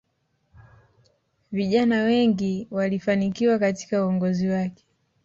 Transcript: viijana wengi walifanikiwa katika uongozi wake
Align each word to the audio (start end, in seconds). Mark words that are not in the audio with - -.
viijana 1.51 2.03
wengi 2.03 2.67
walifanikiwa 2.71 3.59
katika 3.59 4.05
uongozi 4.05 4.49
wake 4.49 4.85